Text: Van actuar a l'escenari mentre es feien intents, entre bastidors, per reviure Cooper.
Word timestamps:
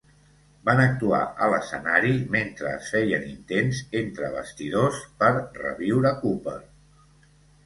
Van 0.67 0.79
actuar 0.83 1.17
a 1.47 1.49
l'escenari 1.53 2.13
mentre 2.35 2.71
es 2.77 2.89
feien 2.95 3.27
intents, 3.33 3.83
entre 4.01 4.31
bastidors, 4.39 4.99
per 5.21 5.31
reviure 5.61 6.15
Cooper. 6.25 6.57